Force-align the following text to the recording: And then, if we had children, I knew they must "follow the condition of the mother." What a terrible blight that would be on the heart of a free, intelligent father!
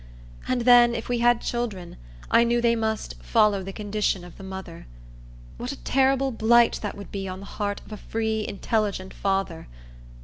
And 0.47 0.61
then, 0.61 0.95
if 0.95 1.09
we 1.09 1.19
had 1.19 1.41
children, 1.41 1.95
I 2.31 2.43
knew 2.43 2.59
they 2.59 2.75
must 2.75 3.21
"follow 3.21 3.61
the 3.61 3.71
condition 3.71 4.23
of 4.23 4.35
the 4.35 4.43
mother." 4.43 4.87
What 5.57 5.71
a 5.71 5.83
terrible 5.83 6.31
blight 6.31 6.79
that 6.81 6.97
would 6.97 7.11
be 7.11 7.27
on 7.27 7.39
the 7.41 7.45
heart 7.45 7.81
of 7.85 7.91
a 7.91 7.97
free, 7.97 8.43
intelligent 8.47 9.13
father! 9.13 9.67